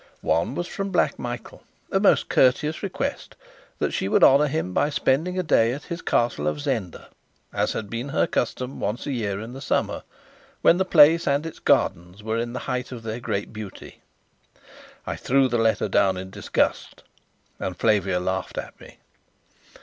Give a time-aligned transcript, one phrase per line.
[0.25, 3.35] One was from Black Michael a most courteous request
[3.77, 7.09] that she would honour him by spending a day at his Castle of Zenda,
[7.53, 10.01] as had been her custom once a year in the summer,
[10.63, 14.01] when the place and its gardens were in the height of their great beauty.
[15.05, 17.03] I threw the letter down in disgust,
[17.59, 18.97] and Flavia laughed at me.